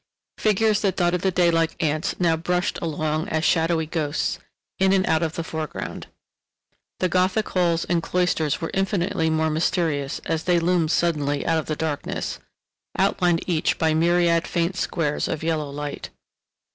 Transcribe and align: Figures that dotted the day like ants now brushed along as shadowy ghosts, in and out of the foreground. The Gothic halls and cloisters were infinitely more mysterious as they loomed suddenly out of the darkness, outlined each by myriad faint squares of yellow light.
Figures 0.39 0.81
that 0.81 0.95
dotted 0.95 1.21
the 1.21 1.29
day 1.29 1.51
like 1.51 1.75
ants 1.79 2.19
now 2.19 2.35
brushed 2.35 2.79
along 2.81 3.27
as 3.29 3.45
shadowy 3.45 3.85
ghosts, 3.85 4.39
in 4.79 4.93
and 4.93 5.05
out 5.05 5.21
of 5.21 5.35
the 5.35 5.43
foreground. 5.43 6.07
The 6.99 7.07
Gothic 7.07 7.47
halls 7.49 7.85
and 7.85 8.01
cloisters 8.01 8.59
were 8.59 8.71
infinitely 8.73 9.29
more 9.29 9.51
mysterious 9.51 10.17
as 10.25 10.45
they 10.45 10.57
loomed 10.57 10.89
suddenly 10.89 11.45
out 11.45 11.59
of 11.59 11.67
the 11.67 11.75
darkness, 11.75 12.39
outlined 12.97 13.47
each 13.47 13.77
by 13.77 13.93
myriad 13.93 14.47
faint 14.47 14.75
squares 14.75 15.27
of 15.27 15.43
yellow 15.43 15.69
light. 15.69 16.09